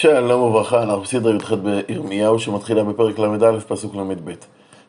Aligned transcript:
שלום 0.00 0.42
וברכה, 0.42 0.82
אנחנו 0.82 1.02
בסדרה 1.02 1.34
י"ח 1.34 1.52
בירמיהו 1.52 2.38
שמתחילה 2.38 2.84
בפרק 2.84 3.18
ל"א, 3.18 3.58
פסוק 3.68 3.94
ל"ב. 3.94 4.30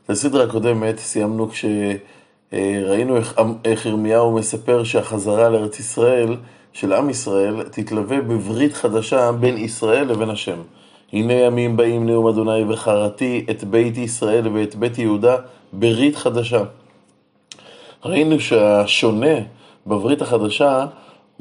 בסדרה 0.10 0.44
הקודמת 0.44 1.00
סיימנו 1.00 1.50
כשראינו 1.50 3.18
איך, 3.18 3.40
איך 3.66 3.86
ירמיהו 3.86 4.32
מספר 4.32 4.84
שהחזרה 4.84 5.50
לארץ 5.50 5.80
ישראל 5.80 6.36
של 6.74 6.94
עם 6.94 7.10
ישראל 7.10 7.64
תתלווה 7.64 8.22
בברית 8.22 8.74
חדשה 8.74 9.32
בין 9.32 9.58
ישראל 9.58 10.08
לבין 10.08 10.30
השם. 10.30 10.58
הנה 11.14 11.34
ימים 11.34 11.78
באים 11.78 12.06
נאום 12.06 12.28
אדוני 12.28 12.64
וחרתי 12.70 13.46
את 13.50 13.64
בית 13.64 13.98
ישראל 13.98 14.48
ואת 14.48 14.76
בית 14.76 14.98
יהודה 14.98 15.36
ברית 15.74 16.16
חדשה. 16.16 16.64
ראינו 18.06 18.40
שהשונה 18.40 19.36
בברית 19.88 20.22
החדשה 20.22 20.86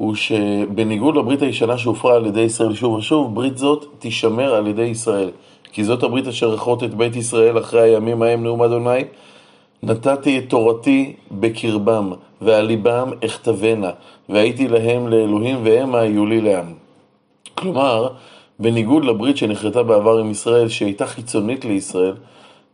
הוא 0.01 0.15
שבניגוד 0.15 1.15
לברית 1.15 1.41
הישנה 1.41 1.77
שהופרה 1.77 2.15
על 2.15 2.25
ידי 2.25 2.41
ישראל 2.41 2.73
שוב 2.73 2.93
ושוב, 2.93 3.35
ברית 3.35 3.57
זאת 3.57 3.85
תישמר 3.99 4.53
על 4.55 4.67
ידי 4.67 4.81
ישראל. 4.81 5.29
כי 5.71 5.83
זאת 5.83 6.03
הברית 6.03 6.27
אשר 6.27 6.55
אכרות 6.55 6.83
את 6.83 6.93
בית 6.93 7.15
ישראל 7.15 7.59
אחרי 7.59 7.81
הימים 7.81 8.21
ההם 8.21 8.43
נאום 8.43 8.63
אדוני. 8.63 9.03
נתתי 9.83 10.37
את 10.37 10.43
תורתי 10.49 11.13
בקרבם, 11.31 12.11
ועל 12.41 12.65
ליבם 12.65 13.11
אכתבנה, 13.25 13.89
והייתי 14.29 14.67
להם 14.67 15.07
לאלוהים 15.07 15.59
והם 15.63 15.95
היו 15.95 16.25
לי 16.25 16.41
לעם. 16.41 16.73
כלומר, 17.55 18.07
בניגוד 18.59 19.05
לברית 19.05 19.37
שנחרטה 19.37 19.83
בעבר 19.83 20.17
עם 20.17 20.31
ישראל, 20.31 20.67
שהייתה 20.67 21.05
חיצונית 21.05 21.65
לישראל, 21.65 22.13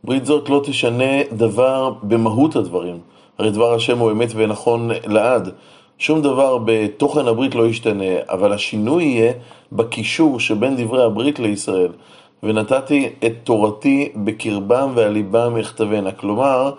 ברית 0.04 0.26
זאת 0.26 0.50
לא 0.50 0.62
תשנה 0.64 1.24
דבר 1.32 1.94
במהות 2.04 2.56
הדברים. 2.56 3.00
הרי 3.38 3.52
דבר 3.52 3.74
השם 3.74 3.98
הוא 3.98 4.12
אמת 4.12 4.30
ונכון 4.36 4.90
לעד. 5.06 5.50
שום 6.00 6.22
דבר 6.22 6.58
בתוכן 6.66 7.28
הברית 7.28 7.56
לא 7.56 7.68
ישתנה, 7.68 8.14
אבל 8.30 8.54
השינוי 8.54 9.04
יהיה 9.04 9.34
בקישור 9.72 10.40
שבין 10.40 10.76
דברי 10.76 11.04
הברית 11.04 11.40
לישראל. 11.40 11.92
ונתתי 12.44 13.10
את 13.26 13.34
תורתי 13.44 14.10
בקרבם 14.16 14.92
ועל 14.96 15.12
ליבם 15.12 15.58
יכתבנה. 15.58 16.12
כלומר, 16.12 16.72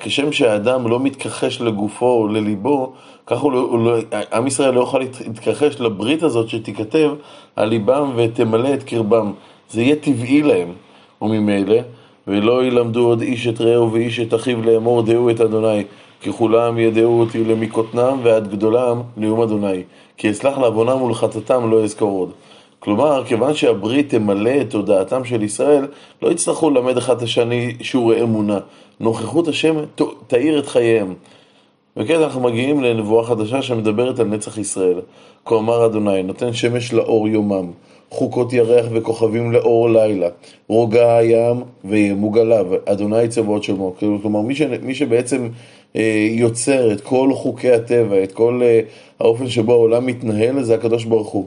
כשם 0.00 0.32
שהאדם 0.32 0.88
לא 0.88 1.00
מתכחש 1.00 1.60
לגופו 1.60 2.06
או 2.06 2.28
לליבו, 2.28 2.92
כך 3.26 3.38
הוא, 3.38 3.52
לא, 3.52 3.58
הוא 3.58 3.78
לא, 3.78 3.96
עם 4.32 4.46
ישראל 4.46 4.74
לא 4.74 4.80
יוכל 4.80 4.98
להתכחש 4.98 5.80
לברית 5.80 6.22
הזאת 6.22 6.48
שתיכתב 6.48 7.10
על 7.56 7.68
ליבם 7.68 8.12
ותמלא 8.16 8.74
את 8.74 8.82
קרבם. 8.82 9.32
זה 9.70 9.82
יהיה 9.82 9.96
טבעי 9.96 10.42
להם, 10.42 10.72
וממילא, 11.22 11.78
ולא 12.26 12.64
ילמדו 12.64 13.06
עוד 13.06 13.20
איש 13.20 13.46
את 13.46 13.60
רעהו 13.60 13.92
ואיש 13.92 14.20
את 14.20 14.34
אחיו 14.34 14.62
לאמור 14.62 15.02
דעו 15.02 15.30
את 15.30 15.40
אדוני. 15.40 15.84
כי 16.20 16.32
כולם 16.32 16.78
ידעו 16.78 17.20
אותי 17.20 17.44
למקוטנם 17.44 18.20
ועד 18.22 18.50
גדולם 18.50 19.02
נאום 19.16 19.40
אדוני. 19.40 19.82
כי 20.16 20.30
אסלח 20.30 20.58
לעוונם 20.58 21.02
ולחטאתם 21.02 21.70
לא 21.70 21.84
אזכור 21.84 22.18
עוד. 22.18 22.30
כלומר, 22.78 23.24
כיוון 23.24 23.54
שהברית 23.54 24.10
תמלא 24.10 24.60
את 24.60 24.70
תודעתם 24.70 25.24
של 25.24 25.42
ישראל, 25.42 25.86
לא 26.22 26.30
יצטרכו 26.30 26.70
ללמד 26.70 26.96
אחד 26.96 27.16
את 27.16 27.22
השני 27.22 27.76
שיעורי 27.80 28.22
אמונה. 28.22 28.58
נוכחות 29.00 29.48
השם 29.48 29.76
תאיר 30.26 30.58
את 30.58 30.66
חייהם. 30.66 31.14
וכן 31.96 32.22
אנחנו 32.22 32.40
מגיעים 32.40 32.82
לנבואה 32.82 33.24
חדשה 33.24 33.62
שמדברת 33.62 34.18
על 34.18 34.26
נצח 34.26 34.58
ישראל. 34.58 35.00
כה 35.44 35.56
אמר 35.56 35.86
אדוני, 35.86 36.22
נותן 36.22 36.52
שמש 36.52 36.92
לאור 36.92 37.28
יומם, 37.28 37.70
חוקות 38.10 38.52
ירח 38.52 38.86
וכוכבים 38.92 39.52
לאור 39.52 39.90
לילה, 39.90 40.28
רוגע 40.68 41.16
הים 41.16 41.62
וימוג 41.84 42.38
עליו, 42.38 42.66
אדוני 42.84 43.28
צבאות 43.28 43.62
שמו. 43.62 43.94
כלומר, 44.22 44.40
מי, 44.40 44.54
ש... 44.54 44.62
מי 44.62 44.94
שבעצם 44.94 45.48
יוצר 46.30 46.92
את 46.92 47.00
כל 47.00 47.30
חוקי 47.34 47.70
הטבע, 47.70 48.22
את 48.22 48.32
כל 48.32 48.60
אה, 48.62 48.80
האופן 49.20 49.48
שבו 49.48 49.72
העולם 49.72 50.06
מתנהל, 50.06 50.62
זה 50.62 50.74
הקדוש 50.74 51.04
ברוך 51.04 51.28
הוא. 51.28 51.46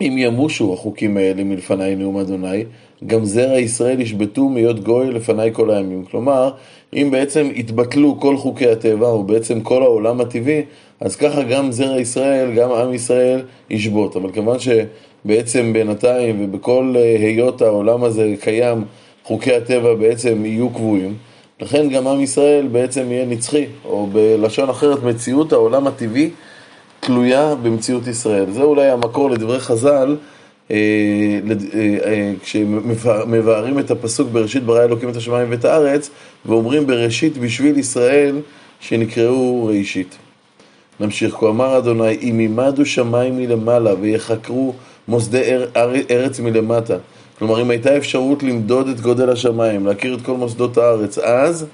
אם 0.00 0.14
ימושו 0.18 0.74
החוקים 0.74 1.16
האלה 1.16 1.44
מלפניי 1.44 1.96
נאום 1.96 2.16
אדוני, 2.16 2.64
גם 3.06 3.24
זרע 3.24 3.58
ישראל 3.58 4.00
ישבתו 4.00 4.48
מהיות 4.48 4.80
גוי 4.80 5.10
לפניי 5.10 5.50
כל 5.52 5.70
הימים. 5.70 6.04
כלומר, 6.04 6.50
אם 6.94 7.08
בעצם 7.10 7.48
יתבטלו 7.54 8.20
כל 8.20 8.36
חוקי 8.36 8.70
הטבע, 8.70 9.06
או 9.06 9.24
בעצם 9.24 9.60
כל 9.60 9.82
העולם 9.82 10.20
הטבעי, 10.20 10.62
אז 11.00 11.16
ככה 11.16 11.42
גם 11.42 11.72
זרע 11.72 12.00
ישראל, 12.00 12.54
גם 12.54 12.72
עם 12.72 12.94
ישראל 12.94 13.42
ישבות. 13.70 14.16
אבל 14.16 14.32
כיוון 14.32 14.56
שבעצם 14.58 15.72
בינתיים 15.72 16.44
ובכל 16.44 16.94
אה, 16.96 17.16
היות 17.18 17.62
העולם 17.62 18.04
הזה 18.04 18.34
קיים, 18.40 18.84
חוקי 19.24 19.54
הטבע 19.54 19.94
בעצם 19.94 20.46
יהיו 20.46 20.70
קבועים, 20.70 21.14
לכן 21.60 21.88
גם 21.88 22.06
עם 22.06 22.20
ישראל 22.20 22.68
בעצם 22.72 23.12
יהיה 23.12 23.26
נצחי, 23.26 23.66
או 23.84 24.06
בלשון 24.12 24.68
אחרת, 24.68 25.02
מציאות 25.02 25.52
העולם 25.52 25.86
הטבעי 25.86 26.30
תלויה 27.00 27.54
במציאות 27.54 28.06
ישראל. 28.06 28.50
זה 28.50 28.62
אולי 28.62 28.90
המקור 28.90 29.30
לדברי 29.30 29.60
חז"ל, 29.60 30.16
אה, 30.70 30.76
אה, 31.74 31.96
אה, 32.04 32.32
כשמבארים 32.42 33.78
את 33.78 33.90
הפסוק 33.90 34.28
בראשית 34.28 34.62
ברא 34.62 34.84
אלוקים 34.84 35.08
את 35.08 35.16
השמיים 35.16 35.50
ואת 35.50 35.64
הארץ, 35.64 36.10
ואומרים 36.46 36.86
בראשית 36.86 37.38
בשביל 37.38 37.78
ישראל 37.78 38.40
שנקראו 38.80 39.66
ראשית. 39.66 40.16
נמשיך, 41.00 41.34
כה 41.34 41.48
אמר 41.48 41.78
אדוני, 41.78 42.18
אם 42.22 42.40
ימדו 42.40 42.86
שמיים 42.86 43.36
מלמעלה 43.36 43.94
ויחקרו 44.00 44.72
מוסדי 45.08 45.42
ארץ 46.10 46.40
מלמטה. 46.40 46.96
כלומר, 47.38 47.62
אם 47.62 47.70
הייתה 47.70 47.96
אפשרות 47.96 48.42
למדוד 48.42 48.88
את 48.88 49.00
גודל 49.00 49.30
השמיים, 49.30 49.86
להכיר 49.86 50.14
את 50.14 50.22
כל 50.22 50.32
מוסדות 50.32 50.78
הארץ, 50.78 51.18
אז 51.18 51.66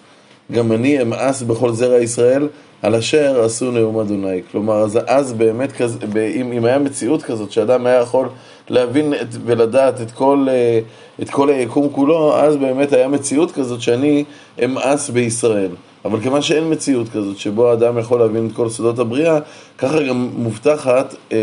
גם 0.53 0.73
אני 0.73 1.03
אמאס 1.03 1.43
בכל 1.43 1.73
זרע 1.73 1.99
ישראל 1.99 2.49
על 2.83 2.95
אשר 2.95 3.45
עשו 3.45 3.71
נאום 3.71 3.99
אדוני. 3.99 4.43
כלומר, 4.53 4.75
אז, 4.75 4.99
אז 5.06 5.33
באמת, 5.33 5.72
כזה, 5.72 5.99
אם, 6.34 6.53
אם 6.53 6.65
היה 6.65 6.78
מציאות 6.78 7.22
כזאת 7.22 7.53
שאדם 7.53 7.87
היה 7.87 8.01
יכול 8.01 8.28
להבין 8.69 9.15
את, 9.15 9.27
ולדעת 9.45 10.01
את 10.01 10.11
כל, 10.11 10.47
אה, 10.51 10.81
את 11.22 11.31
כל 11.31 11.51
היקום 11.51 11.89
כולו, 11.93 12.37
אז 12.37 12.56
באמת 12.56 12.93
היה 12.93 13.09
מציאות 13.09 13.53
כזאת 13.53 13.81
שאני 13.81 14.25
אמאס 14.65 15.11
בישראל. 15.11 15.71
אבל 16.05 16.21
כיוון 16.21 16.43
שאין 16.43 16.71
מציאות 16.71 17.09
כזאת 17.09 17.39
שבו 17.39 17.71
האדם 17.71 17.99
יכול 17.99 18.21
להבין 18.21 18.47
את 18.47 18.56
כל 18.56 18.69
סודות 18.69 18.99
הבריאה, 18.99 19.39
ככה 19.78 20.03
גם 20.03 20.31
מובטחת 20.37 21.15
אה, 21.33 21.39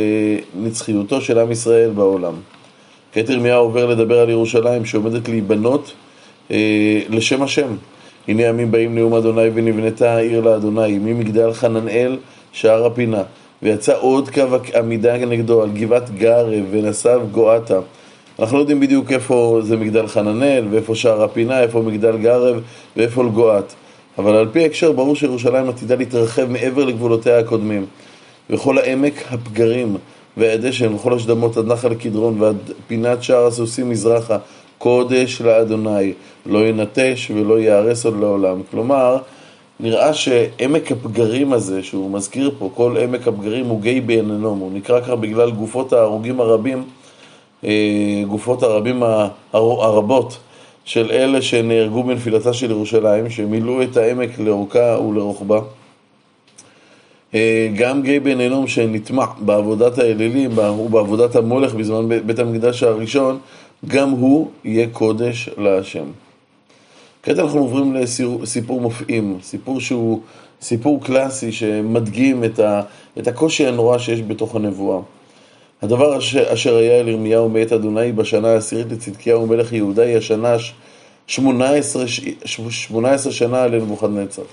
נצחיותו 0.56 1.22
של 1.22 1.40
עם 1.40 1.52
ישראל 1.52 1.90
בעולם. 1.90 2.34
כעת 3.14 3.30
ירמיהו 3.30 3.64
עובר 3.64 3.86
לדבר 3.86 4.20
על 4.20 4.30
ירושלים 4.30 4.86
שעומדת 4.86 5.30
להיבנות 5.30 5.94
אה, 6.52 7.02
לשם 7.10 7.42
השם. 7.42 7.76
הנה 8.28 8.44
ימים 8.44 8.72
באים 8.72 8.96
נאום 8.96 9.14
אדוני 9.14 9.50
ונבנתה 9.54 10.16
העיר 10.16 10.42
לאדוני, 10.42 11.00
ממגדל 11.00 11.54
חננאל 11.54 12.18
שער 12.52 12.86
הפינה. 12.86 13.24
ויצא 13.64 13.98
עוד 14.00 14.30
קו 14.30 14.42
עמידה 14.76 15.18
נגדו 15.18 15.62
על 15.64 15.70
גבעת 15.70 16.16
גרב 16.16 16.64
ונסב 16.72 17.22
גואטה. 17.32 17.80
אנחנו 18.40 18.58
לא 18.58 18.62
יודעים 18.62 18.80
בדיוק 18.80 19.12
איפה 19.12 19.60
זה 19.64 19.78
מגדל 19.78 20.08
חננאל 20.08 20.68
ואיפה 20.70 20.96
שער 20.96 21.24
הפינה, 21.24 21.62
איפה 21.62 21.82
מגדל 21.82 22.18
גרב 22.18 22.62
ואיפה 22.98 23.24
גואט. 23.24 23.74
אבל 24.18 24.36
על 24.36 24.48
פי 24.52 24.62
ההקשר 24.62 24.92
ברור 24.92 25.16
שירושלים 25.16 25.70
עתידה 25.70 25.96
להתרחב 25.96 26.46
מעבר 26.52 26.86
לגבולותיה 26.86 27.40
הקודמים. 27.40 27.86
וכל 28.50 28.78
העמק 28.78 29.24
הפגרים 29.32 29.98
והדשן 30.40 30.94
וכל 30.94 31.14
השדמות 31.14 31.58
עד 31.58 31.66
נחל 31.66 31.94
קדרון 31.94 32.42
ועד 32.42 32.58
פינת 32.88 33.24
שער 33.24 33.46
הסוסים 33.46 33.90
מזרחה 33.90 34.38
קודש 34.78 35.42
לאדוני, 35.42 36.14
לא 36.46 36.68
ינטש 36.68 37.32
ולא 37.36 37.60
ייהרס 37.60 38.06
עוד 38.06 38.20
לעולם. 38.20 38.62
כלומר, 38.72 39.18
נראה 39.80 40.14
שעמק 40.14 40.92
הפגרים 40.92 41.54
הזה, 41.54 41.84
שהוא 41.84 42.12
מזכיר 42.12 42.52
פה, 42.60 42.70
כל 42.76 42.98
עמק 43.04 43.28
הפגרים 43.28 43.66
הוא 43.66 43.82
גיא 43.82 44.02
בעיננום, 44.02 44.60
הוא 44.60 44.72
נקרא 44.74 45.02
ככה 45.02 45.16
בגלל 45.16 45.52
גופות 45.52 45.94
ההרוגים 45.94 46.40
הרבים, 46.40 46.84
אה, 47.64 48.24
גופות 48.28 48.64
הרבים 48.64 49.04
הרבות 49.54 50.38
של 50.86 51.12
אלה 51.12 51.42
שנהרגו 51.42 52.04
בנפילתה 52.04 52.54
של 52.54 52.72
ירושלים, 52.72 53.30
שמילאו 53.30 53.84
את 53.84 53.98
העמק 53.98 54.40
לאורכה 54.40 54.98
ולרוחבה. 55.08 55.60
אה, 57.36 57.70
גם 57.76 58.02
גיא 58.02 58.20
בן 58.20 58.42
אנום 58.42 58.68
שנטמע 58.68 59.26
בעבודת 59.40 59.98
האלילים 59.98 60.58
ובעבודת 60.58 61.36
המולך 61.36 61.74
בזמן 61.74 62.10
בית 62.26 62.40
המקדש 62.40 62.84
הראשון, 62.84 63.40
גם 63.88 64.10
הוא 64.10 64.52
יהיה 64.64 64.88
קודש 64.92 65.50
להשם. 65.58 66.06
כעת 67.24 67.40
אנחנו 67.40 67.60
עוברים 67.60 67.94
לסיפור 67.94 68.82
מופעים, 68.82 69.38
סיפור 69.44 69.82
שהוא 69.82 70.22
סיפור 70.62 71.04
קלאסי 71.04 71.52
שמדגים 71.52 72.44
את, 72.44 72.60
ה, 72.60 72.82
את 73.20 73.28
הקושי 73.28 73.68
הנורא 73.68 73.98
שיש 73.98 74.22
בתוך 74.22 74.56
הנבואה. 74.56 75.00
הדבר 75.82 76.18
אשר, 76.18 76.54
אשר 76.54 76.76
היה 76.76 77.00
אל 77.00 77.08
ירמיהו 77.08 77.50
מאת 77.50 77.72
אדוני 77.72 78.12
בשנה 78.12 78.48
העשירית 78.48 78.92
לצדקיהו 78.92 79.48
מלך 79.48 79.74
יהודה 79.74 80.04
היא 80.04 80.18
השנה 80.18 80.56
18, 81.28 82.04
18 82.70 83.32
שנה 83.32 83.68
לנבוכדנצר. 83.68 84.44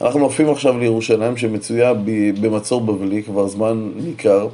אנחנו 0.00 0.20
נופים 0.20 0.50
עכשיו 0.50 0.78
לירושלים 0.78 1.36
שמצויה 1.36 1.94
במצור 2.40 2.80
בבלי 2.80 3.22
כבר 3.22 3.46
זמן 3.46 3.90
ניכר. 3.96 4.48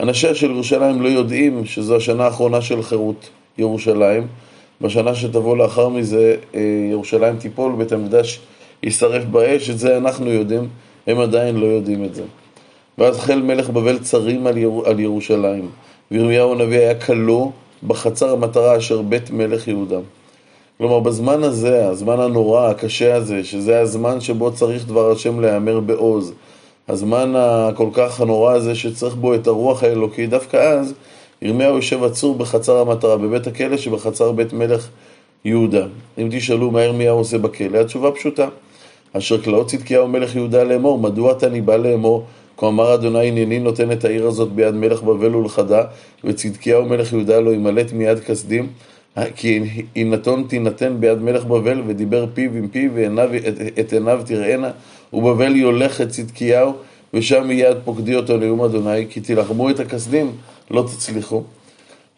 אנשיה 0.00 0.34
של 0.34 0.50
ירושלים 0.50 1.02
לא 1.02 1.08
יודעים 1.08 1.64
שזו 1.66 1.96
השנה 1.96 2.24
האחרונה 2.24 2.60
של 2.60 2.82
חירות 2.82 3.28
ירושלים. 3.58 4.26
בשנה 4.80 5.14
שתבוא 5.14 5.56
לאחר 5.56 5.88
מזה 5.88 6.36
אה, 6.54 6.60
ירושלים 6.90 7.36
תיפול, 7.36 7.72
בית 7.78 7.92
המקדש 7.92 8.40
יישרף 8.82 9.24
באש, 9.24 9.70
את 9.70 9.78
זה 9.78 9.96
אנחנו 9.96 10.30
יודעים, 10.30 10.68
הם 11.06 11.20
עדיין 11.20 11.56
לא 11.56 11.66
יודעים 11.66 12.04
את 12.04 12.14
זה. 12.14 12.22
ואז 12.98 13.18
חיל 13.18 13.42
מלך 13.42 13.70
בבל 13.70 13.98
צרים 13.98 14.46
על, 14.46 14.58
יר... 14.58 14.70
על 14.84 15.00
ירושלים, 15.00 15.68
וירמיהו 16.10 16.52
הנביא 16.52 16.78
היה 16.78 16.94
כלוא 16.94 17.50
בחצר 17.86 18.32
המטרה 18.32 18.76
אשר 18.76 19.02
בית 19.02 19.30
מלך 19.30 19.68
יהודה. 19.68 19.98
כלומר, 20.80 21.00
בזמן 21.00 21.42
הזה, 21.42 21.88
הזמן 21.88 22.20
הנורא, 22.20 22.68
הקשה 22.68 23.14
הזה, 23.14 23.44
שזה 23.44 23.80
הזמן 23.80 24.20
שבו 24.20 24.52
צריך 24.52 24.86
דבר 24.86 25.12
השם 25.12 25.40
להיאמר 25.40 25.80
בעוז, 25.80 26.32
הזמן 26.88 27.32
הכל 27.36 27.88
כך 27.92 28.20
הנורא 28.20 28.52
הזה 28.52 28.74
שצריך 28.74 29.14
בו 29.14 29.34
את 29.34 29.46
הרוח 29.46 29.82
האלוקי, 29.82 30.26
דווקא 30.26 30.56
אז 30.56 30.94
ירמיהו 31.42 31.76
יושב 31.76 32.04
עצור 32.04 32.34
בחצר 32.34 32.78
המטרה, 32.78 33.16
בבית 33.16 33.46
הכלא 33.46 33.76
שבחצר 33.76 34.32
בית 34.32 34.52
מלך 34.52 34.88
יהודה. 35.44 35.86
אם 36.18 36.28
תשאלו 36.30 36.70
מה 36.70 36.82
ירמיהו 36.82 37.18
עושה 37.18 37.38
בכלא, 37.38 37.78
התשובה 37.78 38.10
פשוטה. 38.10 38.48
אשר 39.12 39.42
כלאות 39.42 39.66
צדקיהו 39.66 40.08
מלך 40.08 40.36
יהודה 40.36 40.64
לאמור, 40.64 40.98
מדוע 40.98 41.32
אתה 41.32 41.48
ניבא 41.48 41.76
לאמור? 41.76 42.24
כה 42.56 42.68
אמר 42.68 42.94
אדוני 42.94 43.28
הנני 43.28 43.58
נותן 43.58 43.92
את 43.92 44.04
העיר 44.04 44.26
הזאת 44.26 44.52
ביד 44.52 44.74
מלך 44.74 45.02
בבל 45.02 45.36
ולחדה, 45.36 45.82
וצדקיהו 46.24 46.84
מלך 46.84 47.12
יהודה 47.12 47.40
לא 47.40 47.50
ימלט 47.50 47.92
מיד 47.92 48.20
כסדים, 48.20 48.68
כי 49.36 49.60
יינתון 49.96 50.44
תינתן 50.48 50.96
ביד 51.00 51.18
מלך 51.18 51.44
בבל, 51.44 51.82
ודיבר 51.86 52.26
פיו 52.34 52.50
עם 52.54 52.68
פיו, 52.68 52.90
ועיניו, 52.94 53.30
את, 53.80 53.92
עיניו 53.92 54.20
תראינה, 54.26 54.70
ובבל 55.12 55.56
יולך 55.56 56.00
את 56.00 56.08
צדקיהו, 56.08 56.72
ושם 57.14 57.48
מיד 57.48 57.76
פוקדי 57.84 58.14
אותו 58.14 58.36
נאום 58.36 58.62
אדוני, 58.62 59.06
כי 59.10 59.20
תילחמו 59.20 59.70
את 59.70 59.80
הכסדים, 59.80 60.32
לא 60.70 60.82
תצליחו. 60.82 61.42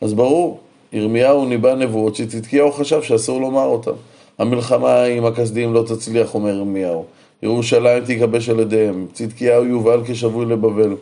אז 0.01 0.15
ברור, 0.15 0.61
ירמיהו 0.93 1.45
ניבא 1.45 1.75
נבואות 1.75 2.17
שצדקיהו 2.17 2.73
חשב 2.73 3.03
שאסור 3.03 3.41
לומר 3.41 3.65
אותן. 3.65 3.91
המלחמה 4.39 5.03
עם 5.03 5.25
הכסדים 5.25 5.75
לא 5.75 5.85
תצליח, 5.89 6.35
אומר 6.35 6.49
ירמיהו. 6.49 7.05
ירושלים 7.43 8.05
תיכבש 8.05 8.49
על 8.49 8.61
ידיהם, 8.61 9.07
צדקיהו 9.13 9.65
יובל 9.65 10.01
כשבוי 10.07 10.47
לבבל. 10.47 10.97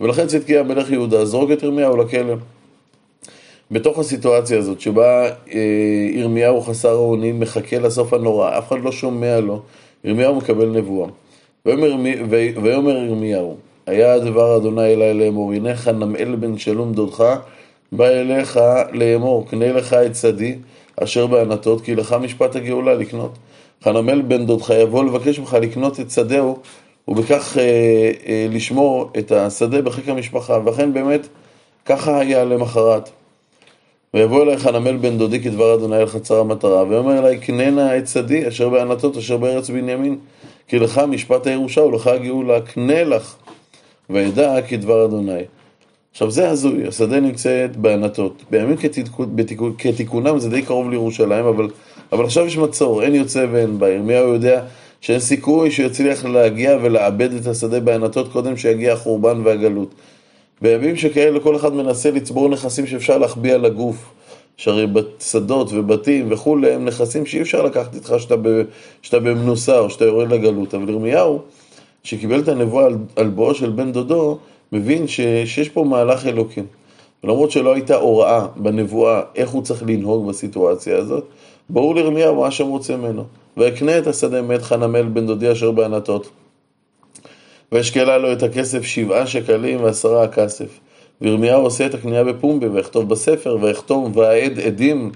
ולכן 0.00 0.26
צדקי 0.26 0.58
המלך 0.58 0.90
יהודה 0.90 1.24
זרוק 1.24 1.50
את 1.50 1.62
ירמיהו 1.62 1.96
לכלא. 1.96 2.34
בתוך 3.70 3.98
הסיטואציה 3.98 4.58
הזאת 4.58 4.80
שבה 4.80 5.28
אה, 5.28 5.60
ירמיהו 6.12 6.60
חסר 6.60 6.88
האונים 6.88 7.40
מחכה 7.40 7.78
לסוף 7.78 8.12
הנורא, 8.12 8.58
אף 8.58 8.68
אחד 8.68 8.80
לא 8.82 8.92
שומע 8.92 9.40
לו, 9.40 9.62
ירמיהו 10.04 10.34
מקבל 10.34 10.66
נבואה. 10.66 11.08
ויאמר 12.62 12.96
ירמיהו, 12.96 13.56
היה 13.86 14.14
הדבר 14.14 14.56
אדוני 14.56 14.94
אלי 14.94 15.14
לאמור, 15.14 15.52
הנך 15.52 15.88
נמאל 15.88 16.36
בן 16.36 16.58
שלום 16.58 16.92
דודך, 16.92 17.24
בא 17.92 18.06
אליך 18.06 18.60
לאמור, 18.92 19.46
קנה 19.48 19.72
לך 19.72 19.92
את 19.94 20.16
שדי, 20.16 20.56
אשר 20.96 21.26
בענתות, 21.26 21.80
כי 21.80 21.94
לך 21.94 22.12
משפט 22.12 22.56
הגאולה 22.56 22.94
לקנות. 22.94 23.38
חנמל 23.84 24.22
בן 24.22 24.46
דודך 24.46 24.70
יבוא 24.70 25.04
לבקש 25.04 25.38
ממך 25.38 25.56
לקנות 25.62 26.00
את 26.00 26.10
שדהו, 26.10 26.58
ובכך 27.08 27.56
אה, 27.58 27.62
אה, 28.26 28.46
לשמור 28.50 29.10
את 29.18 29.32
השדה 29.32 29.82
בחיק 29.82 30.08
המשפחה. 30.08 30.58
ואכן 30.64 30.92
באמת, 30.92 31.28
ככה 31.84 32.18
היה 32.18 32.44
למחרת. 32.44 33.10
ויבוא 34.14 34.42
אלי 34.42 34.56
חנמל 34.56 34.96
בן 34.96 35.18
דודי 35.18 35.40
כדבר 35.40 35.74
אדוני 35.74 35.96
אל 35.96 36.06
חצר 36.06 36.40
המטרה, 36.40 36.82
ויאמר 36.82 37.18
אלי 37.18 37.38
קננה 37.38 37.98
את 37.98 38.08
שדי 38.08 38.48
אשר 38.48 38.68
בענתות 38.68 39.16
אשר 39.16 39.36
בארץ 39.36 39.70
בנימין, 39.70 40.18
כי 40.68 40.78
לך 40.78 40.98
משפט 41.08 41.46
הירושה 41.46 41.80
ולך 41.80 42.06
הגאולה, 42.06 42.60
קנה 42.60 43.04
לך, 43.04 43.36
וידע 44.10 44.62
כדבר 44.62 45.04
אדוני. 45.04 45.42
עכשיו 46.12 46.30
זה 46.30 46.50
הזוי, 46.50 46.86
השדה 46.86 47.20
נמצאת 47.20 47.76
בענתות. 47.76 48.42
בימים 48.50 48.76
כתיקונם 49.78 50.38
זה 50.38 50.50
די 50.50 50.62
קרוב 50.62 50.90
לירושלים, 50.90 51.44
אבל, 51.44 51.68
אבל 52.12 52.24
עכשיו 52.24 52.46
יש 52.46 52.56
מצור, 52.56 53.02
אין 53.02 53.14
יוצא 53.14 53.46
ואין 53.52 53.78
בא. 53.78 53.88
ירמיהו 53.88 54.28
יודע 54.28 54.62
שאין 55.00 55.20
סיכוי 55.20 55.70
שיצליח 55.70 56.24
להגיע 56.24 56.78
ולעבד 56.82 57.32
את 57.32 57.46
השדה 57.46 57.80
בענתות 57.80 58.32
קודם 58.32 58.56
שיגיע 58.56 58.92
החורבן 58.92 59.40
והגלות. 59.44 59.94
בימים 60.62 60.96
שכאלה 60.96 61.40
כל 61.40 61.56
אחד 61.56 61.74
מנסה 61.74 62.10
לצבור 62.10 62.48
נכסים 62.48 62.86
שאפשר 62.86 63.18
להחביא 63.18 63.54
על 63.54 63.64
הגוף. 63.64 64.12
שהרי 64.60 64.86
שדות 65.20 65.72
ובתים 65.72 66.32
וכולי 66.32 66.72
הם 66.72 66.84
נכסים 66.84 67.26
שאי 67.26 67.42
אפשר 67.42 67.62
לקחת 67.62 67.94
איתך 67.94 68.14
שאתה 69.02 69.20
במנוסה 69.20 69.78
או 69.78 69.90
שאתה 69.90 70.04
יורד 70.04 70.32
לגלות. 70.32 70.74
אבל 70.74 70.88
ירמיהו, 70.88 71.38
שקיבל 72.04 72.40
את 72.40 72.48
הנבואה 72.48 72.86
על, 72.86 72.96
על 73.16 73.28
בואו 73.28 73.54
של 73.54 73.70
בן 73.70 73.92
דודו, 73.92 74.38
מבין 74.72 75.08
ש, 75.08 75.20
שיש 75.44 75.68
פה 75.68 75.84
מהלך 75.84 76.26
אלוקים. 76.26 76.66
למרות 77.24 77.50
שלא 77.50 77.74
הייתה 77.74 77.96
הוראה 77.96 78.46
בנבואה 78.56 79.22
איך 79.36 79.50
הוא 79.50 79.62
צריך 79.62 79.82
לנהוג 79.86 80.28
בסיטואציה 80.28 80.98
הזאת, 80.98 81.24
ברור 81.70 81.94
לירמיהו 81.94 82.36
מה 82.36 82.46
השם 82.46 82.66
רוצה 82.66 82.96
ממנו. 82.96 83.24
ויקנה 83.56 83.98
את 83.98 84.06
השדה 84.06 84.42
מת 84.42 84.62
חנמל 84.62 85.02
בן 85.02 85.26
דודי 85.26 85.52
אשר 85.52 85.70
בענתות. 85.70 86.30
ואשקלה 87.72 88.18
לו 88.18 88.32
את 88.32 88.42
הכסף 88.42 88.84
שבעה 88.84 89.26
שקלים 89.26 89.82
ועשרה 89.82 90.24
הכסף. 90.24 90.78
וירמיהו 91.20 91.62
עושה 91.62 91.86
את 91.86 91.94
הקנייה 91.94 92.24
בפומבי, 92.24 92.66
ויכתוב 92.66 93.08
בספר, 93.08 93.56
ויכתוב 93.60 94.16
והעד 94.16 94.58
עדים, 94.58 95.10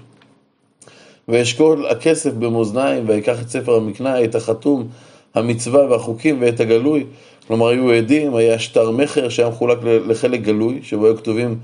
ואשכול 1.27 1.85
הכסף 1.87 2.33
במאזניים, 2.33 3.09
ויקח 3.09 3.41
את 3.41 3.49
ספר 3.49 3.75
המקנה, 3.75 4.23
את 4.23 4.35
החתום, 4.35 4.87
המצווה 5.35 5.91
והחוקים 5.91 6.41
ואת 6.41 6.59
הגלוי. 6.59 7.05
כלומר, 7.47 7.67
היו 7.67 7.91
עדים, 7.91 8.35
היה 8.35 8.59
שטר 8.59 8.91
מכר 8.91 9.29
שהיה 9.29 9.49
מחולק 9.49 9.77
לחלק 9.83 10.41
גלוי, 10.41 10.79
שבו 10.83 11.05
היו 11.05 11.17
כתובים 11.17 11.59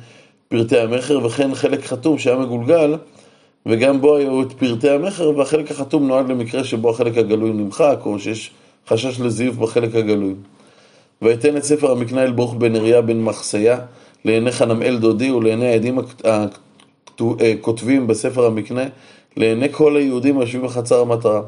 פרטי 0.47 0.79
המכר, 0.79 1.25
וכן 1.25 1.55
חלק 1.55 1.85
חתום 1.85 2.17
שהיה 2.17 2.38
מגולגל, 2.38 2.95
וגם 3.65 4.01
בו 4.01 4.15
היו 4.15 4.41
את 4.41 4.53
פרטי 4.53 4.89
המכר, 4.89 5.38
והחלק 5.38 5.71
החתום 5.71 6.07
נועד 6.07 6.29
למקרה 6.29 6.63
שבו 6.63 6.89
החלק 6.89 7.17
הגלוי 7.17 7.49
נמחק, 7.49 7.97
או 8.05 8.19
שיש 8.19 8.51
חשש 8.88 9.19
לזיוף 9.19 9.55
בחלק 9.55 9.95
הגלוי. 9.95 10.33
ויתן 11.21 11.57
את 11.57 11.63
ספר 11.63 11.91
המקנה 11.91 12.23
אל 12.23 12.31
ברוך 12.31 12.53
בן 12.53 12.75
אריה 12.75 13.01
בן 13.01 13.19
מחסיה, 13.21 13.79
לעיני 14.25 14.51
חנמאל 14.51 14.97
דודי 14.97 15.31
ולעיני 15.31 15.68
העדים 15.68 16.00
הכותבים 17.19 18.07
בספר 18.07 18.45
המקנה, 18.45 18.83
לעיני 19.38 19.68
כל 19.71 19.97
היהודים 19.97 20.39
היושבים 20.39 20.62
בחצר 20.62 21.01
המטרה. 21.01 21.41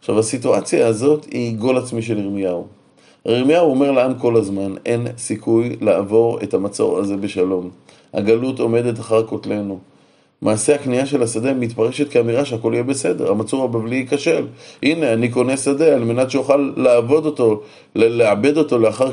עכשיו, 0.00 0.18
הסיטואציה 0.18 0.86
הזאת 0.86 1.24
היא 1.24 1.56
גול 1.56 1.78
עצמי 1.78 2.02
של 2.02 2.18
ירמיהו. 2.18 2.66
ירמיהו 3.26 3.70
אומר 3.70 3.90
לעם 3.90 4.14
כל 4.18 4.36
הזמן, 4.36 4.74
אין 4.86 5.06
סיכוי 5.18 5.76
לעבור 5.80 6.42
את 6.42 6.54
המצור 6.54 6.98
הזה 6.98 7.16
בשלום. 7.16 7.70
הגלות 8.14 8.60
עומדת 8.60 8.98
אחר 8.98 9.26
כותלנו. 9.26 9.78
מעשה 10.42 10.74
הקנייה 10.74 11.06
של 11.06 11.22
השדה 11.22 11.54
מתפרשת 11.54 12.10
כאמירה 12.10 12.44
שהכל 12.44 12.70
יהיה 12.72 12.82
בסדר, 12.82 13.30
המצור 13.30 13.64
הבבלי 13.64 13.96
ייכשל. 13.96 14.46
הנה, 14.82 15.12
אני 15.12 15.28
קונה 15.28 15.56
שדה 15.56 15.94
על 15.94 16.04
מנת 16.04 16.30
שאוכל 16.30 16.72
לעבוד 16.76 17.26
אותו, 17.26 17.62
לעבד 17.94 18.56
אותו 18.56 18.78
לאחר, 18.78 19.10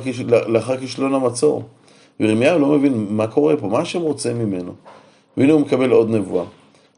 לאחר 0.48 0.77
כישלון 0.77 1.13
המצור. 1.13 1.63
וירמיהו 2.19 2.60
לא 2.60 2.68
מבין 2.68 3.07
מה 3.10 3.27
קורה 3.27 3.57
פה, 3.57 3.68
מה 3.68 3.80
השם 3.80 4.01
רוצה 4.01 4.33
ממנו. 4.33 4.72
והנה 5.38 5.54
הוא 5.54 5.62
מקבל 5.62 5.92
עוד 5.92 6.10
נבואה. 6.10 6.45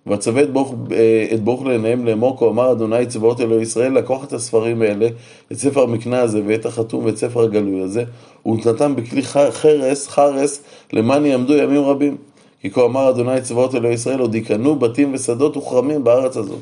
ואצווה 0.08 0.44
את 0.44 0.54
ברוך, 0.54 0.76
אה, 0.92 1.28
את 1.34 1.44
ברוך 1.44 1.66
לעיניהם 1.66 2.06
לאמור, 2.06 2.40
כה 2.40 2.46
אמר 2.46 2.72
אדוני 2.72 3.06
צבאות 3.06 3.42
אלוהי 3.42 3.62
ישראל, 3.62 3.94
לקוח 3.94 4.24
את 4.24 4.34
הספרים 4.34 4.82
האלה, 4.82 5.08
את 5.52 5.58
ספר 5.58 5.84
המקנה 5.84 6.22
הזה 6.22 6.42
ואת 6.46 6.66
החתום 6.66 7.06
ואת 7.06 7.18
ספר 7.18 7.44
הגלוי 7.44 7.82
הזה, 7.82 8.04
ונתנתם 8.46 8.96
בכלי 8.96 9.22
חרס, 9.52 10.08
חרס, 10.08 10.64
למען 10.94 11.26
יעמדו 11.26 11.54
ימים 11.54 11.82
רבים. 11.82 12.18
כי 12.62 12.72
כה 12.72 12.86
אמר 12.86 13.10
אדוני 13.10 13.42
צבאות 13.42 13.76
אלוהי 13.76 13.94
ישראל, 13.94 14.20
עוד 14.20 14.36
יקנו 14.36 14.76
בתים 14.76 15.14
ושדות 15.14 15.58
וכרמים 15.58 16.04
בארץ 16.04 16.38
הזאת. 16.38 16.60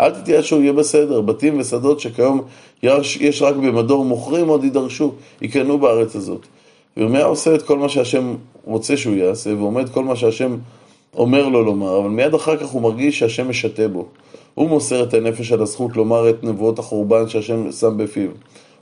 אל 0.00 0.10
תתייאשו, 0.10 0.60
יהיה 0.60 0.72
בסדר, 0.72 1.20
בתים 1.20 1.60
ושדות 1.60 2.00
שכיום 2.00 2.42
יש, 2.82 3.16
יש 3.16 3.42
רק 3.42 3.56
במדור 3.56 4.04
מוכרים, 4.04 4.48
עוד 4.48 4.64
יידרשו, 4.64 5.12
יקנו 5.42 5.78
בארץ 5.78 6.16
הזאת. 6.16 6.46
וירמיה 6.96 7.24
עושה 7.24 7.54
את 7.54 7.62
כל 7.62 7.78
מה 7.78 7.88
שהשם 7.88 8.34
רוצה 8.64 8.96
שהוא 8.96 9.14
יעשה, 9.16 9.54
ועומד 9.54 9.88
כל 9.88 10.04
מה 10.04 10.16
שהשם 10.16 10.56
אומר 11.16 11.48
לו 11.48 11.62
לומר, 11.62 11.98
אבל 11.98 12.08
מיד 12.08 12.34
אחר 12.34 12.56
כך 12.56 12.66
הוא 12.66 12.82
מרגיש 12.82 13.18
שהשם 13.18 13.48
משתה 13.48 13.88
בו. 13.88 14.06
הוא 14.54 14.68
מוסר 14.68 15.02
את 15.02 15.14
הנפש 15.14 15.52
על 15.52 15.62
הזכות 15.62 15.96
לומר 15.96 16.30
את 16.30 16.44
נבואות 16.44 16.78
החורבן 16.78 17.28
שהשם 17.28 17.72
שם 17.72 17.96
בפיו. 17.96 18.30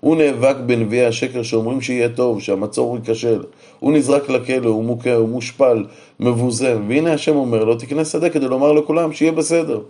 הוא 0.06 0.16
נאבק 0.16 0.56
בנביאי 0.66 1.06
השקר 1.06 1.42
שאומרים 1.42 1.80
שיהיה 1.80 2.08
טוב, 2.08 2.40
שהמצור 2.40 2.96
ייכשל. 2.96 3.42
הוא 3.80 3.92
נזרק 3.92 4.28
לכלא, 4.28 4.68
הוא 4.68 4.84
מוכה, 4.84 5.14
הוא 5.14 5.28
מושפל, 5.28 5.84
מבוזה. 6.20 6.76
והנה 6.88 7.12
השם 7.12 7.36
אומר 7.36 7.64
לו, 7.64 7.74
תקנה 7.74 8.04
שדה 8.04 8.30
כדי 8.30 8.48
לומר 8.48 8.72
לכולם 8.72 9.12
שיהיה 9.12 9.32
בסדר. 9.32 9.80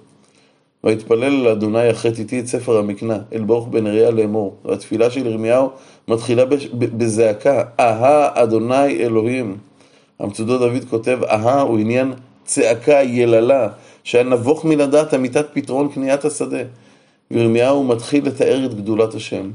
ויתפלל 0.85 1.25
אל 1.25 1.49
אדוני 1.49 1.89
החט 1.89 2.19
איתי 2.19 2.41
את 2.41 2.47
ספר 2.47 2.79
המקנה, 2.79 3.19
אל 3.33 3.43
ברוך 3.43 3.69
בן 3.69 3.87
אריה 3.87 4.11
לאמור. 4.11 4.57
והתפילה 4.65 5.11
של 5.11 5.27
ירמיהו 5.27 5.71
מתחילה 6.09 6.45
בזעקה, 6.73 7.63
אהה 7.81 8.43
אדוני 8.43 8.97
אלוהים. 8.97 9.57
המצודו 10.21 10.59
דוד 10.59 10.85
כותב, 10.91 11.19
אהה 11.25 11.61
הוא 11.61 11.79
עניין 11.79 12.13
צעקה, 12.45 13.03
יללה, 13.03 13.69
שהיה 14.05 14.25
נבוך 14.25 14.65
מלדעת 14.65 15.15
אמיתת 15.15 15.47
פתרון 15.53 15.89
קניית 15.89 16.25
השדה. 16.25 16.63
וירמיהו 17.31 17.85
מתחיל 17.85 18.27
לתאר 18.27 18.67
את 18.67 18.75
גדולת 18.75 19.15
השם. 19.15 19.51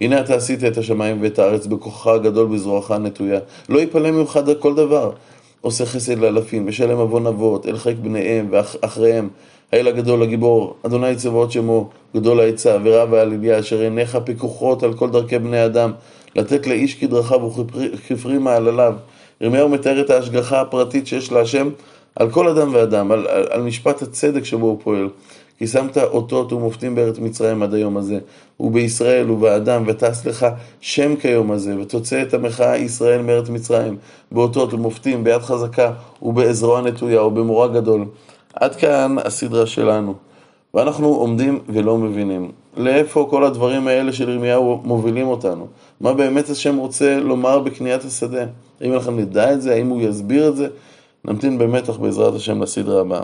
הנה 0.00 0.20
אתה 0.20 0.34
עשית 0.34 0.64
את 0.64 0.78
השמיים 0.78 1.22
ואת 1.22 1.38
הארץ 1.38 1.66
בכוחך 1.66 2.06
הגדול 2.06 2.46
בזרועך 2.46 2.90
הנטויה. 2.90 3.40
לא 3.68 3.80
יפלא 3.80 4.10
ממך 4.10 4.40
כל 4.58 4.74
דבר. 4.74 5.12
עושה 5.60 5.86
חסד 5.86 6.18
לאלפים, 6.18 6.66
משלם 6.66 6.98
עוון 6.98 7.26
אבות, 7.26 7.66
אל 7.66 7.78
חיק 7.78 7.96
בניהם 8.02 8.48
ואחריהם. 8.50 9.28
האל 9.72 9.88
הגדול 9.88 10.22
הגיבור, 10.22 10.74
אדוני 10.86 11.16
צבאות 11.16 11.52
שמו, 11.52 11.88
גדול 12.16 12.40
העצה, 12.40 12.76
ורב 12.84 13.14
העליליה, 13.14 13.60
אשר 13.60 13.80
עיניך 13.80 14.18
פיקוחות 14.24 14.82
על 14.82 14.94
כל 14.94 15.10
דרכי 15.10 15.38
בני 15.38 15.64
אדם, 15.64 15.92
לתת 16.36 16.66
לאיש 16.66 16.94
כדרכיו 16.94 17.50
וכפרי 17.94 18.38
מעלליו. 18.38 18.94
ירמיהו 19.40 19.68
מתאר 19.68 20.00
את 20.00 20.10
ההשגחה 20.10 20.60
הפרטית 20.60 21.06
שיש 21.06 21.32
להשם 21.32 21.70
על 22.16 22.30
כל 22.30 22.48
אדם 22.48 22.74
ואדם, 22.74 23.12
על, 23.12 23.26
על, 23.26 23.46
על 23.50 23.62
משפט 23.62 24.02
הצדק 24.02 24.44
שבו 24.44 24.66
הוא 24.66 24.78
פועל. 24.82 25.08
כי 25.58 25.66
שמת 25.66 25.98
אותות 25.98 26.52
ומופתים 26.52 26.94
בארץ 26.94 27.18
מצרים 27.18 27.62
עד 27.62 27.74
היום 27.74 27.96
הזה, 27.96 28.18
ובישראל 28.60 29.30
ובאדם, 29.30 29.84
ותעש 29.86 30.26
לך 30.26 30.46
שם 30.80 31.16
כיום 31.16 31.50
הזה, 31.50 31.74
ותוצא 31.80 32.22
את 32.22 32.34
המחאה 32.34 32.76
ישראל 32.76 33.22
מארץ 33.22 33.48
מצרים, 33.48 33.96
באותות 34.32 34.74
ומופתים, 34.74 35.24
ביד 35.24 35.42
חזקה, 35.42 35.92
ובעזרו 36.22 36.76
הנטויה, 36.76 37.22
ובמורא 37.22 37.66
גדול. 37.66 38.04
עד 38.54 38.74
כאן 38.74 39.16
הסדרה 39.24 39.66
שלנו. 39.66 40.14
ואנחנו 40.74 41.08
עומדים 41.08 41.58
ולא 41.68 41.98
מבינים. 41.98 42.52
לאיפה 42.76 43.26
כל 43.30 43.44
הדברים 43.44 43.88
האלה 43.88 44.12
של 44.12 44.28
ירמיהו 44.28 44.80
מובילים 44.84 45.28
אותנו? 45.28 45.66
מה 46.00 46.12
באמת 46.12 46.50
השם 46.50 46.76
רוצה 46.76 47.20
לומר 47.20 47.58
בקניית 47.58 48.04
השדה? 48.04 48.44
האם 48.80 48.92
אנחנו 48.92 49.12
נדע 49.12 49.52
את 49.52 49.62
זה? 49.62 49.74
האם 49.74 49.88
הוא 49.88 50.02
יסביר 50.02 50.48
את 50.48 50.56
זה? 50.56 50.68
נמתין 51.24 51.58
במתח 51.58 51.96
בעזרת 51.96 52.34
השם 52.34 52.62
לסדרה 52.62 53.00
הבאה. 53.00 53.22